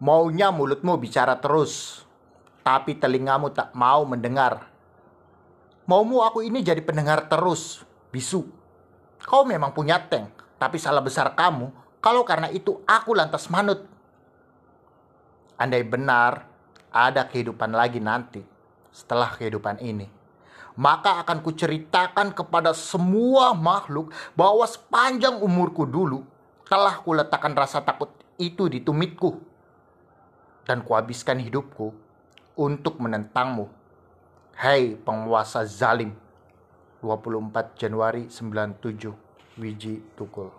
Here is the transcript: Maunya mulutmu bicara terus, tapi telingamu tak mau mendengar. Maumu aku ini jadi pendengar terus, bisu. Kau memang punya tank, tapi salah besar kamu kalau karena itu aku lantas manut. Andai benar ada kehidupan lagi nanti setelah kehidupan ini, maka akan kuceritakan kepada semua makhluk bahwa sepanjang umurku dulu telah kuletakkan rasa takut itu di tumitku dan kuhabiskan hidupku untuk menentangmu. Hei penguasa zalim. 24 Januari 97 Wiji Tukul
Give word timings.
Maunya 0.00 0.48
mulutmu 0.48 0.96
bicara 0.96 1.36
terus, 1.36 2.00
tapi 2.64 2.96
telingamu 2.96 3.52
tak 3.52 3.76
mau 3.76 4.08
mendengar. 4.08 4.64
Maumu 5.84 6.24
aku 6.24 6.40
ini 6.40 6.64
jadi 6.64 6.80
pendengar 6.80 7.28
terus, 7.28 7.84
bisu. 8.08 8.48
Kau 9.20 9.44
memang 9.44 9.76
punya 9.76 10.00
tank, 10.00 10.32
tapi 10.56 10.80
salah 10.80 11.04
besar 11.04 11.36
kamu 11.36 11.68
kalau 12.00 12.24
karena 12.24 12.48
itu 12.48 12.80
aku 12.88 13.12
lantas 13.12 13.52
manut. 13.52 13.84
Andai 15.60 15.84
benar 15.84 16.48
ada 16.88 17.28
kehidupan 17.28 17.76
lagi 17.76 18.00
nanti 18.00 18.40
setelah 18.88 19.28
kehidupan 19.36 19.84
ini, 19.84 20.08
maka 20.80 21.20
akan 21.20 21.44
kuceritakan 21.44 22.32
kepada 22.32 22.72
semua 22.72 23.52
makhluk 23.52 24.16
bahwa 24.32 24.64
sepanjang 24.64 25.44
umurku 25.44 25.84
dulu 25.84 26.24
telah 26.64 27.04
kuletakkan 27.04 27.52
rasa 27.52 27.84
takut 27.84 28.08
itu 28.40 28.64
di 28.72 28.80
tumitku 28.80 29.49
dan 30.70 30.86
kuhabiskan 30.86 31.42
hidupku 31.42 31.90
untuk 32.54 33.02
menentangmu. 33.02 33.66
Hei 34.54 34.94
penguasa 34.94 35.66
zalim. 35.66 36.14
24 37.02 37.74
Januari 37.74 38.30
97 38.30 39.58
Wiji 39.58 39.98
Tukul 40.14 40.52